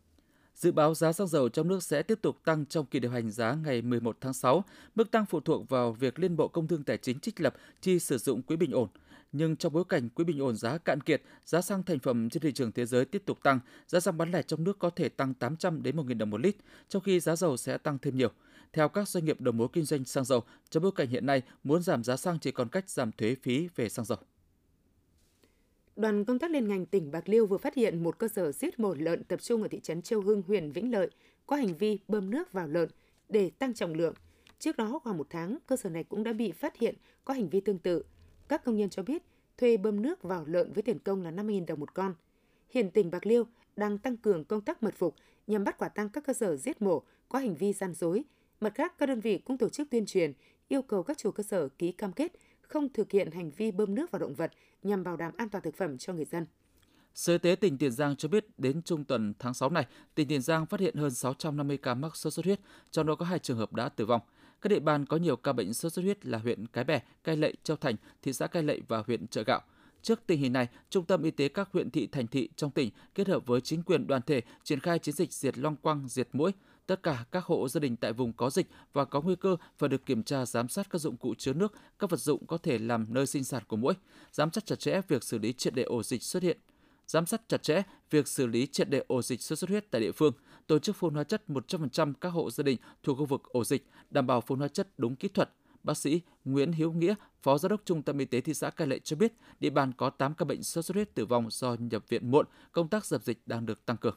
Dự 0.55 0.73
báo 0.73 0.95
giá 0.95 1.13
xăng 1.13 1.27
dầu 1.27 1.49
trong 1.49 1.69
nước 1.69 1.83
sẽ 1.83 2.03
tiếp 2.03 2.19
tục 2.23 2.37
tăng 2.45 2.67
trong 2.67 2.87
kỳ 2.87 3.01
điều 3.01 3.11
hành 3.11 3.31
giá 3.31 3.55
ngày 3.65 3.83
11 3.83 4.17
tháng 4.21 4.33
6. 4.33 4.65
Mức 4.95 5.11
tăng 5.11 5.27
phụ 5.27 5.41
thuộc 5.41 5.69
vào 5.69 5.93
việc 5.93 6.19
Liên 6.19 6.37
Bộ 6.37 6.49
Công 6.49 6.69
Thương 6.69 6.85
Tài 6.85 6.99
chính 6.99 7.21
trích 7.21 7.41
lập 7.41 7.55
chi 7.81 7.99
sử 7.99 8.19
dụng 8.19 8.43
quỹ 8.43 8.57
bình 8.57 8.73
ổn. 8.73 8.89
Nhưng 9.33 9.57
trong 9.57 9.73
bối 9.73 9.85
cảnh 9.89 10.09
quỹ 10.09 10.25
bình 10.25 10.43
ổn 10.43 10.57
giá 10.57 10.79
cạn 10.79 11.01
kiệt, 11.01 11.23
giá 11.45 11.61
xăng 11.61 11.83
thành 11.83 11.99
phẩm 11.99 12.31
trên 12.31 12.43
thị 12.43 12.53
trường 12.53 12.73
thế 12.73 12.87
giới 12.87 13.05
tiếp 13.05 13.23
tục 13.27 13.39
tăng, 13.43 13.61
giá 13.87 14.01
xăng 14.01 14.19
bán 14.19 14.31
lẻ 14.31 14.43
trong 14.43 14.65
nước 14.65 14.79
có 14.79 14.91
thể 14.91 15.09
tăng 15.09 15.35
800 15.35 15.83
đến 15.83 15.97
1.000 15.97 16.19
đồng 16.19 16.31
một 16.31 16.41
lít, 16.41 16.57
trong 16.89 17.03
khi 17.03 17.21
giá 17.21 17.37
dầu 17.37 17.57
sẽ 17.57 17.79
tăng 17.79 17.99
thêm 17.99 18.17
nhiều. 18.17 18.31
Theo 18.73 18.89
các 18.89 19.09
doanh 19.09 19.25
nghiệp 19.25 19.41
đầu 19.41 19.53
mối 19.53 19.69
kinh 19.73 19.85
doanh 19.85 20.05
xăng 20.05 20.25
dầu, 20.25 20.41
trong 20.71 20.83
bối 20.83 20.93
cảnh 20.97 21.09
hiện 21.09 21.27
nay, 21.27 21.43
muốn 21.65 21.83
giảm 21.83 22.05
giá 22.05 22.17
xăng 22.17 22.39
chỉ 22.39 22.51
còn 22.51 22.69
cách 22.69 22.91
giảm 22.91 23.13
thuế 23.13 23.37
phí 23.43 23.69
về 23.77 23.89
xăng 23.89 24.05
dầu. 24.05 24.19
Đoàn 25.97 26.25
công 26.25 26.39
tác 26.39 26.51
liên 26.51 26.69
ngành 26.69 26.87
tỉnh 26.87 27.11
Bạc 27.11 27.29
Liêu 27.29 27.47
vừa 27.47 27.59
phát 27.59 27.75
hiện 27.75 28.03
một 28.03 28.19
cơ 28.19 28.29
sở 28.29 28.53
giết 28.53 28.81
mổ 28.81 28.95
lợn 28.95 29.25
tập 29.25 29.43
trung 29.43 29.63
ở 29.63 29.69
thị 29.69 29.81
trấn 29.81 30.03
Châu 30.03 30.21
Hưng, 30.21 30.43
huyện 30.43 30.73
Vĩnh 30.73 30.93
Lợi 30.93 31.11
có 31.47 31.57
hành 31.57 31.77
vi 31.77 31.99
bơm 32.09 32.31
nước 32.31 32.53
vào 32.53 32.69
lợn 32.69 32.89
để 33.29 33.51
tăng 33.51 33.75
trọng 33.75 33.95
lượng. 33.95 34.15
Trước 34.59 34.77
đó 34.77 35.01
khoảng 35.05 35.19
một 35.19 35.27
tháng, 35.31 35.59
cơ 35.67 35.77
sở 35.77 35.91
này 35.91 36.05
cũng 36.05 36.25
đã 36.25 36.33
bị 36.33 36.53
phát 36.53 36.77
hiện 36.77 36.95
có 37.25 37.35
hành 37.35 37.49
vi 37.49 37.61
tương 37.61 37.79
tự. 37.79 38.05
Các 38.49 38.65
công 38.65 38.77
nhân 38.77 38.91
cho 38.91 39.03
biết 39.03 39.23
thuê 39.57 39.77
bơm 39.77 40.03
nước 40.03 40.23
vào 40.23 40.45
lợn 40.47 40.73
với 40.73 40.83
tiền 40.83 40.99
công 40.99 41.23
là 41.23 41.31
50.000 41.31 41.67
đồng 41.67 41.81
một 41.81 41.95
con. 41.95 42.15
Hiện 42.71 42.91
tỉnh 42.91 43.11
Bạc 43.11 43.27
Liêu 43.27 43.45
đang 43.77 43.99
tăng 43.99 44.17
cường 44.17 44.45
công 44.45 44.61
tác 44.61 44.83
mật 44.83 44.95
phục 44.95 45.15
nhằm 45.47 45.65
bắt 45.65 45.79
quả 45.79 45.89
tăng 45.89 46.09
các 46.09 46.25
cơ 46.27 46.33
sở 46.33 46.57
giết 46.57 46.83
mổ 46.83 47.03
có 47.29 47.39
hành 47.39 47.55
vi 47.55 47.73
gian 47.73 47.95
dối. 47.95 48.25
Mặt 48.61 48.75
khác, 48.75 48.95
các 48.99 49.07
đơn 49.07 49.21
vị 49.21 49.39
cũng 49.39 49.59
tổ 49.59 49.69
chức 49.69 49.91
tuyên 49.91 50.07
truyền, 50.07 50.33
yêu 50.69 50.83
cầu 50.83 51.03
các 51.03 51.19
chủ 51.19 51.31
cơ 51.31 51.43
sở 51.43 51.69
ký 51.69 51.93
cam 51.93 52.13
kết 52.13 52.33
không 52.61 52.89
thực 52.93 53.11
hiện 53.11 53.31
hành 53.31 53.51
vi 53.51 53.71
bơm 53.71 53.95
nước 53.95 54.11
vào 54.11 54.21
động 54.21 54.35
vật 54.35 54.53
nhằm 54.83 55.05
bảo 55.05 55.17
đảm 55.17 55.33
an 55.37 55.49
toàn 55.49 55.65
thực 55.65 55.77
phẩm 55.77 55.99
cho 55.99 56.13
người 56.13 56.25
dân. 56.25 56.47
Sở 57.15 57.33
Y 57.33 57.39
tế 57.39 57.55
tỉnh 57.55 57.79
Tiền 57.79 57.93
Giang 57.93 58.17
cho 58.17 58.29
biết 58.29 58.47
đến 58.59 58.83
trung 58.83 59.05
tuần 59.05 59.35
tháng 59.39 59.55
6 59.55 59.71
này, 59.71 59.87
tỉnh 60.15 60.29
Tiền 60.29 60.43
Giang 60.43 60.67
phát 60.67 60.81
hiện 60.81 60.97
hơn 60.97 61.11
650 61.11 61.77
ca 61.77 61.95
mắc 61.95 62.17
sốt 62.17 62.33
xuất 62.33 62.45
huyết, 62.45 62.61
trong 62.91 63.07
đó 63.07 63.15
có 63.15 63.27
hai 63.27 63.39
trường 63.39 63.59
hợp 63.59 63.73
đã 63.73 63.89
tử 63.89 64.07
vong. 64.07 64.21
Các 64.61 64.69
địa 64.69 64.81
bàn 64.81 65.07
có 65.07 65.17
nhiều 65.17 65.37
ca 65.37 65.53
bệnh 65.53 65.75
sốt 65.75 65.93
xuất 65.93 66.03
huyết 66.03 66.27
là 66.27 66.39
huyện 66.39 66.67
Cái 66.67 66.85
Bè, 66.85 67.01
Cai 67.25 67.37
Lậy, 67.37 67.55
Châu 67.63 67.77
Thành, 67.77 67.97
thị 68.23 68.33
xã 68.33 68.47
Cai 68.47 68.63
Lậy 68.63 68.83
và 68.89 69.03
huyện 69.07 69.27
Chợ 69.27 69.43
Gạo. 69.47 69.61
Trước 70.03 70.21
tình 70.27 70.41
hình 70.41 70.53
này, 70.53 70.69
Trung 70.91 71.05
tâm 71.05 71.23
Y 71.23 71.31
tế 71.31 71.49
các 71.49 71.69
huyện 71.73 71.91
thị 71.91 72.07
thành 72.07 72.27
thị 72.27 72.49
trong 72.57 72.71
tỉnh 72.71 72.91
kết 73.15 73.29
hợp 73.29 73.47
với 73.47 73.61
chính 73.61 73.83
quyền 73.83 74.07
đoàn 74.07 74.23
thể 74.27 74.41
triển 74.65 74.81
khai 74.81 74.99
chiến 74.99 75.15
dịch 75.15 75.33
diệt 75.33 75.59
long 75.59 75.77
quăng, 75.77 76.09
diệt 76.09 76.29
mũi. 76.33 76.53
Tất 76.89 77.03
cả 77.03 77.25
các 77.33 77.45
hộ 77.45 77.69
gia 77.69 77.79
đình 77.79 77.97
tại 77.97 78.13
vùng 78.13 78.33
có 78.33 78.51
dịch 78.51 78.67
và 78.93 79.05
có 79.05 79.21
nguy 79.21 79.37
cơ 79.37 79.57
phải 79.79 79.89
được 79.89 80.07
kiểm 80.07 80.23
tra 80.23 80.47
giám 80.47 80.69
sát 80.69 80.91
các 80.91 80.99
dụng 80.99 81.17
cụ 81.17 81.35
chứa 81.39 81.53
nước, 81.53 81.75
các 81.99 82.11
vật 82.11 82.21
dụng 82.21 82.47
có 82.47 82.59
thể 82.59 82.79
làm 82.79 83.07
nơi 83.09 83.27
sinh 83.27 83.45
sản 83.45 83.63
của 83.69 83.77
mũi, 83.77 83.95
giám 84.33 84.53
sát 84.53 84.67
chặt 84.67 84.79
chẽ 84.79 85.01
việc 85.09 85.25
xử 85.25 85.39
lý 85.39 85.53
triệt 85.53 85.75
để 85.75 85.83
ổ 85.83 86.03
dịch 86.03 86.23
xuất 86.23 86.43
hiện 86.43 86.59
giám 87.09 87.27
sát 87.27 87.43
chặt 87.49 87.63
chẽ 87.63 87.83
việc 88.11 88.29
xử 88.29 88.47
lý 88.47 88.67
triệt 88.67 88.91
để 88.91 89.05
ổ 89.09 89.23
dịch 89.23 89.43
sốt 89.43 89.59
xuất 89.59 89.71
huyết 89.71 89.91
tại 89.91 90.01
địa 90.01 90.13
phương, 90.13 90.33
tổ 90.67 90.79
chức 90.79 90.97
phun 90.97 91.15
hóa 91.15 91.25
chất 91.25 91.43
100% 91.49 92.13
các 92.21 92.29
hộ 92.29 92.51
gia 92.51 92.63
đình 92.63 92.77
thuộc 93.03 93.19
khu 93.19 93.25
vực 93.25 93.43
ổ 93.43 93.65
dịch, 93.65 93.87
đảm 94.11 94.27
bảo 94.27 94.41
phun 94.41 94.59
hóa 94.59 94.69
chất 94.69 94.89
đúng 94.97 95.17
kỹ 95.17 95.29
thuật. 95.29 95.51
Bác 95.83 95.97
sĩ 95.97 96.21
Nguyễn 96.45 96.73
Hiếu 96.73 96.93
Nghĩa, 96.93 97.15
Phó 97.43 97.59
Giám 97.59 97.71
đốc 97.71 97.81
Trung 97.85 98.03
tâm 98.03 98.19
Y 98.19 98.25
tế 98.25 98.41
thị 98.41 98.55
xã 98.55 98.71
Cai 98.71 98.87
Lệ 98.87 98.99
cho 98.99 99.17
biết, 99.17 99.33
địa 99.61 99.71
bàn 99.71 99.93
có 99.93 100.11
8 100.11 100.35
ca 100.35 100.45
bệnh 100.45 100.63
sốt 100.63 100.85
xuất 100.85 100.95
huyết 100.95 101.15
tử 101.15 101.27
vong 101.27 101.51
do 101.51 101.77
nhập 101.79 102.05
viện 102.09 102.31
muộn, 102.31 102.47
công 102.73 102.89
tác 102.89 103.07
dập 103.07 103.23
dịch 103.23 103.43
đang 103.47 103.67
được 103.67 103.87
tăng 103.87 103.97
cường. 103.97 104.17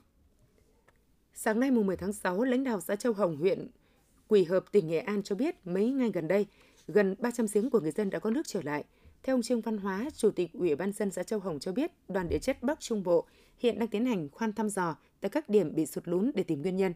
Sáng 1.33 1.59
nay 1.59 1.71
mùng 1.71 1.87
10 1.87 1.97
tháng 1.97 2.13
6, 2.13 2.43
lãnh 2.43 2.63
đạo 2.63 2.81
xã 2.81 2.95
Châu 2.95 3.13
Hồng, 3.13 3.37
huyện 3.37 3.67
Quỳ 4.27 4.43
Hợp, 4.43 4.65
tỉnh 4.71 4.87
Nghệ 4.87 4.99
An 4.99 5.23
cho 5.23 5.35
biết 5.35 5.55
mấy 5.67 5.89
ngày 5.91 6.11
gần 6.13 6.27
đây, 6.27 6.45
gần 6.87 7.15
300 7.19 7.45
giếng 7.53 7.69
của 7.69 7.79
người 7.79 7.91
dân 7.91 8.09
đã 8.09 8.19
có 8.19 8.29
nước 8.29 8.41
trở 8.47 8.61
lại. 8.63 8.83
Theo 9.23 9.35
ông 9.35 9.41
Trương 9.41 9.61
Văn 9.61 9.77
Hóa, 9.77 10.09
Chủ 10.15 10.31
tịch 10.31 10.53
Ủy 10.53 10.75
ban 10.75 10.91
dân 10.91 11.11
xã 11.11 11.23
Châu 11.23 11.39
Hồng 11.39 11.59
cho 11.59 11.71
biết, 11.71 11.91
đoàn 12.07 12.29
địa 12.29 12.39
chất 12.39 12.63
Bắc 12.63 12.79
Trung 12.79 13.03
Bộ 13.03 13.25
hiện 13.57 13.79
đang 13.79 13.87
tiến 13.89 14.05
hành 14.05 14.29
khoan 14.29 14.53
thăm 14.53 14.69
dò 14.69 14.95
tại 15.21 15.29
các 15.29 15.49
điểm 15.49 15.75
bị 15.75 15.85
sụt 15.85 16.07
lún 16.07 16.31
để 16.35 16.43
tìm 16.43 16.61
nguyên 16.61 16.77
nhân. 16.77 16.93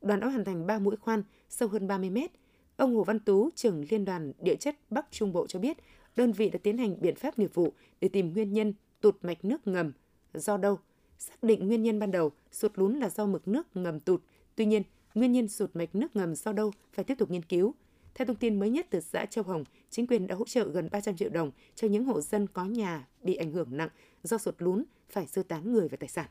Đoàn 0.00 0.20
đã 0.20 0.26
hoàn 0.26 0.44
thành 0.44 0.66
3 0.66 0.78
mũi 0.78 0.96
khoan 0.96 1.22
sâu 1.48 1.68
hơn 1.68 1.86
30 1.86 2.10
mét. 2.10 2.30
Ông 2.76 2.94
Hồ 2.96 3.04
Văn 3.04 3.20
Tú, 3.20 3.50
trưởng 3.54 3.84
Liên 3.90 4.04
đoàn 4.04 4.32
Địa 4.38 4.56
chất 4.56 4.76
Bắc 4.90 5.06
Trung 5.10 5.32
Bộ 5.32 5.46
cho 5.46 5.58
biết, 5.58 5.76
đơn 6.16 6.32
vị 6.32 6.50
đã 6.50 6.58
tiến 6.62 6.78
hành 6.78 7.00
biện 7.00 7.16
pháp 7.16 7.38
nghiệp 7.38 7.54
vụ 7.54 7.72
để 8.00 8.08
tìm 8.08 8.32
nguyên 8.32 8.52
nhân 8.52 8.74
tụt 9.00 9.16
mạch 9.22 9.44
nước 9.44 9.66
ngầm 9.66 9.92
do 10.34 10.56
đâu. 10.56 10.78
Xác 11.18 11.42
định 11.42 11.66
nguyên 11.66 11.82
nhân 11.82 11.98
ban 11.98 12.10
đầu, 12.10 12.32
sụt 12.52 12.72
lún 12.78 12.98
là 12.98 13.08
do 13.08 13.26
mực 13.26 13.48
nước 13.48 13.66
ngầm 13.74 14.00
tụt. 14.00 14.22
Tuy 14.54 14.66
nhiên, 14.66 14.82
nguyên 15.14 15.32
nhân 15.32 15.48
sụt 15.48 15.76
mạch 15.76 15.94
nước 15.94 16.16
ngầm 16.16 16.34
do 16.34 16.52
đâu 16.52 16.72
phải 16.92 17.04
tiếp 17.04 17.14
tục 17.18 17.30
nghiên 17.30 17.42
cứu. 17.42 17.74
Theo 18.14 18.26
thông 18.26 18.36
tin 18.36 18.58
mới 18.58 18.70
nhất 18.70 18.86
từ 18.90 19.00
xã 19.00 19.26
Châu 19.26 19.44
Hồng, 19.44 19.64
chính 19.90 20.06
quyền 20.06 20.26
đã 20.26 20.34
hỗ 20.34 20.44
trợ 20.44 20.68
gần 20.68 20.88
300 20.92 21.16
triệu 21.16 21.30
đồng 21.30 21.50
cho 21.74 21.88
những 21.88 22.04
hộ 22.04 22.20
dân 22.20 22.46
có 22.46 22.64
nhà 22.64 23.06
bị 23.22 23.34
ảnh 23.34 23.52
hưởng 23.52 23.76
nặng 23.76 23.88
do 24.22 24.38
sụt 24.38 24.54
lún 24.58 24.84
phải 25.10 25.26
sơ 25.26 25.42
tán 25.42 25.72
người 25.72 25.88
và 25.88 25.96
tài 25.96 26.08
sản. 26.08 26.26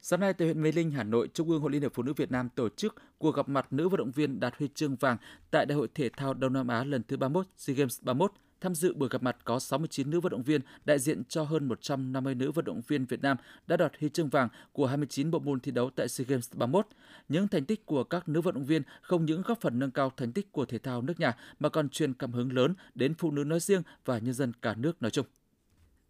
Sáng 0.00 0.20
nay 0.20 0.32
tại 0.32 0.48
huyện 0.48 0.62
Mê 0.62 0.72
Linh, 0.72 0.90
Hà 0.90 1.04
Nội, 1.04 1.28
Trung 1.34 1.50
ương 1.50 1.60
Hội 1.60 1.70
Liên 1.70 1.82
hiệp 1.82 1.94
Phụ 1.94 2.02
nữ 2.02 2.12
Việt 2.16 2.30
Nam 2.30 2.48
tổ 2.48 2.68
chức 2.68 2.94
cuộc 3.18 3.34
gặp 3.34 3.48
mặt 3.48 3.72
nữ 3.72 3.88
vận 3.88 3.98
động 3.98 4.10
viên 4.10 4.40
đạt 4.40 4.54
huy 4.58 4.68
chương 4.74 4.96
vàng 4.96 5.16
tại 5.50 5.66
Đại 5.66 5.76
hội 5.76 5.88
thể 5.94 6.08
thao 6.08 6.34
Đông 6.34 6.52
Nam 6.52 6.68
Á 6.68 6.84
lần 6.84 7.02
thứ 7.08 7.16
31 7.16 7.46
SEA 7.56 7.76
Games 7.76 8.02
31. 8.02 8.32
Tham 8.60 8.74
dự 8.74 8.94
buổi 8.94 9.08
gặp 9.08 9.22
mặt 9.22 9.36
có 9.44 9.58
69 9.58 10.10
nữ 10.10 10.20
vận 10.20 10.32
động 10.32 10.42
viên 10.42 10.60
đại 10.84 10.98
diện 10.98 11.22
cho 11.24 11.42
hơn 11.42 11.68
150 11.68 12.34
nữ 12.34 12.52
vận 12.52 12.64
động 12.64 12.80
viên 12.88 13.04
Việt 13.04 13.22
Nam 13.22 13.36
đã 13.66 13.76
đoạt 13.76 13.92
huy 14.00 14.08
chương 14.08 14.28
vàng 14.28 14.48
của 14.72 14.86
29 14.86 15.30
bộ 15.30 15.38
môn 15.38 15.60
thi 15.60 15.72
đấu 15.72 15.90
tại 15.96 16.08
SEA 16.08 16.24
Games 16.28 16.50
31. 16.54 16.86
Những 17.28 17.48
thành 17.48 17.64
tích 17.64 17.86
của 17.86 18.04
các 18.04 18.28
nữ 18.28 18.40
vận 18.40 18.54
động 18.54 18.64
viên 18.64 18.82
không 19.02 19.24
những 19.24 19.42
góp 19.42 19.60
phần 19.60 19.78
nâng 19.78 19.90
cao 19.90 20.12
thành 20.16 20.32
tích 20.32 20.52
của 20.52 20.64
thể 20.64 20.78
thao 20.78 21.02
nước 21.02 21.20
nhà 21.20 21.36
mà 21.58 21.68
còn 21.68 21.88
truyền 21.88 22.14
cảm 22.14 22.32
hứng 22.32 22.52
lớn 22.52 22.74
đến 22.94 23.14
phụ 23.14 23.30
nữ 23.30 23.44
nói 23.44 23.60
riêng 23.60 23.82
và 24.04 24.18
nhân 24.18 24.34
dân 24.34 24.52
cả 24.62 24.74
nước 24.74 25.02
nói 25.02 25.10
chung. 25.10 25.26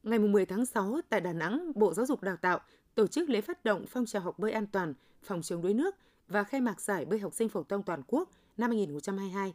Ngày 0.02 0.18
10 0.18 0.46
tháng 0.46 0.66
6 0.66 1.00
tại 1.08 1.20
Đà 1.20 1.32
Nẵng, 1.32 1.72
Bộ 1.74 1.94
Giáo 1.94 2.06
dục 2.06 2.22
Đào 2.22 2.36
tạo 2.36 2.60
tổ 2.98 3.06
chức 3.06 3.30
lễ 3.30 3.40
phát 3.40 3.64
động 3.64 3.84
phong 3.88 4.06
trào 4.06 4.22
học 4.22 4.38
bơi 4.38 4.52
an 4.52 4.66
toàn, 4.66 4.94
phòng 5.22 5.42
chống 5.42 5.62
đuối 5.62 5.74
nước 5.74 5.94
và 6.28 6.44
khai 6.44 6.60
mạc 6.60 6.80
giải 6.80 7.04
bơi 7.04 7.18
học 7.18 7.34
sinh 7.34 7.48
phổ 7.48 7.62
thông 7.62 7.82
toàn 7.82 8.02
quốc 8.06 8.30
năm 8.56 8.70
2022. 8.70 9.54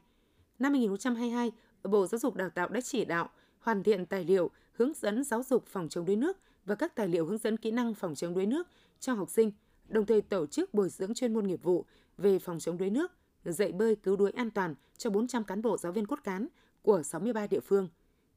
Năm 0.59 0.73
2022, 0.73 1.51
Bộ 1.83 2.07
Giáo 2.07 2.19
dục 2.19 2.35
Đào 2.35 2.49
tạo 2.49 2.67
đã 2.67 2.81
chỉ 2.81 3.05
đạo 3.05 3.29
hoàn 3.59 3.83
thiện 3.83 4.05
tài 4.05 4.23
liệu 4.23 4.49
hướng 4.73 4.93
dẫn 4.93 5.23
giáo 5.23 5.43
dục 5.43 5.65
phòng 5.67 5.89
chống 5.89 6.05
đuối 6.05 6.15
nước 6.15 6.37
và 6.65 6.75
các 6.75 6.95
tài 6.95 7.07
liệu 7.07 7.25
hướng 7.25 7.37
dẫn 7.37 7.57
kỹ 7.57 7.71
năng 7.71 7.93
phòng 7.93 8.15
chống 8.15 8.33
đuối 8.33 8.45
nước 8.45 8.67
cho 8.99 9.13
học 9.13 9.29
sinh, 9.29 9.51
đồng 9.87 10.05
thời 10.05 10.21
tổ 10.21 10.45
chức 10.45 10.73
bồi 10.73 10.89
dưỡng 10.89 11.13
chuyên 11.13 11.33
môn 11.33 11.47
nghiệp 11.47 11.63
vụ 11.63 11.85
về 12.17 12.39
phòng 12.39 12.59
chống 12.59 12.77
đuối 12.77 12.89
nước, 12.89 13.11
dạy 13.45 13.71
bơi 13.71 13.95
cứu 13.95 14.15
đuối 14.15 14.31
an 14.31 14.51
toàn 14.51 14.75
cho 14.97 15.09
400 15.09 15.43
cán 15.43 15.61
bộ 15.61 15.77
giáo 15.77 15.91
viên 15.91 16.05
cốt 16.05 16.19
cán 16.23 16.47
của 16.81 17.03
63 17.03 17.47
địa 17.47 17.59
phương. 17.59 17.87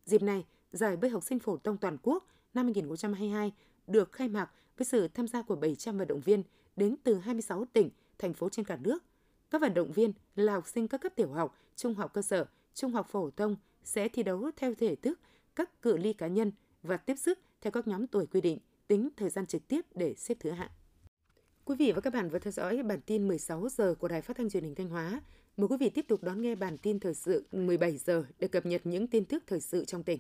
Dịp 0.04 0.22
này, 0.22 0.44
giải 0.72 0.96
bơi 0.96 1.10
học 1.10 1.25
sinh 1.25 1.38
phổ 1.38 1.56
thông 1.56 1.76
toàn 1.76 1.96
quốc 2.02 2.26
năm 2.54 2.64
2022 2.64 3.52
được 3.86 4.12
khai 4.12 4.28
mạc 4.28 4.50
với 4.78 4.87
sự 4.87 5.09
tham 5.09 5.28
gia 5.28 5.42
của 5.42 5.56
700 5.56 5.99
vận 5.99 6.09
động 6.09 6.21
viên 6.21 6.42
đến 6.76 6.97
từ 7.04 7.14
26 7.14 7.64
tỉnh, 7.64 7.90
thành 8.18 8.35
phố 8.35 8.49
trên 8.49 8.64
cả 8.64 8.76
nước. 8.76 9.04
Các 9.50 9.61
vận 9.61 9.75
động 9.75 9.92
viên 9.92 10.12
là 10.37 10.52
học 10.52 10.68
sinh 10.68 10.88
các 10.88 11.00
cấp 11.00 11.12
tiểu 11.16 11.28
học, 11.28 11.59
trung 11.76 11.95
học 11.95 12.14
cơ 12.14 12.23
sở, 12.23 12.47
trung 12.75 12.92
học 12.92 13.09
phổ 13.11 13.30
thông 13.30 13.56
sẽ 13.85 14.09
thi 14.09 14.23
đấu 14.23 14.50
theo 14.56 14.75
thể 14.75 14.97
thức 14.97 15.21
các 15.56 15.83
cự 15.83 15.97
ly 15.97 16.12
cá 16.12 16.26
nhân 16.26 16.52
và 16.83 16.97
tiếp 16.97 17.14
sức 17.18 17.38
theo 17.61 17.71
các 17.71 17.88
nhóm 17.88 18.06
tuổi 18.06 18.26
quy 18.26 18.40
định, 18.40 18.59
tính 18.88 19.09
thời 19.16 19.30
gian 19.30 19.47
trực 19.47 19.68
tiếp 19.68 19.80
để 19.95 20.14
xếp 20.14 20.37
thứ 20.40 20.50
hạng. 20.50 20.71
Quý 21.64 21.76
vị 21.78 21.92
và 21.92 22.00
các 22.00 22.12
bạn 22.12 22.28
vừa 22.28 22.38
theo 22.38 22.52
dõi 22.52 22.83
bản 22.83 23.00
tin 23.06 23.28
16 23.28 23.68
giờ 23.68 23.95
của 23.95 24.09
Đài 24.09 24.23
Phát 24.23 24.37
thanh 24.37 24.50
Truyền 24.50 24.64
hình 24.64 24.75
Thanh 24.75 24.88
Hóa. 24.88 25.21
Mời 25.56 25.68
quý 25.68 25.76
vị 25.80 25.90
tiếp 25.90 26.04
tục 26.09 26.23
đón 26.23 26.42
nghe 26.42 26.54
bản 26.54 26.78
tin 26.78 27.00
thời 27.00 27.14
sự 27.14 27.45
17 27.52 27.97
giờ 27.97 28.25
để 28.38 28.49
cập 28.49 28.66
nhật 28.66 28.80
những 28.85 29.06
tin 29.06 29.25
tức 29.25 29.45
thời 29.47 29.61
sự 29.61 29.85
trong 29.85 30.02
tỉnh. 30.02 30.18